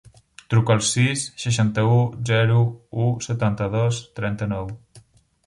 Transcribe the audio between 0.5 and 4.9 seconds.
Truca al sis, seixanta-u, zero, u, setanta-dos, trenta-nou.